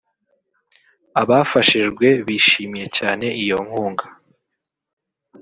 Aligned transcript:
Abafashijwe 1.21 2.07
bishimiye 2.25 2.87
cyane 2.97 3.25
iyo 3.41 3.57
nkunga 3.65 4.05